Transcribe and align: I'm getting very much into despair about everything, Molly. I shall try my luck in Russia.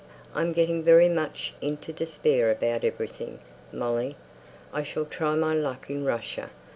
I'm 0.33 0.51
getting 0.51 0.81
very 0.81 1.07
much 1.09 1.53
into 1.61 1.93
despair 1.93 2.49
about 2.49 2.83
everything, 2.83 3.37
Molly. 3.71 4.15
I 4.73 4.81
shall 4.81 5.05
try 5.05 5.35
my 5.35 5.53
luck 5.53 5.91
in 5.91 6.05
Russia. 6.05 6.49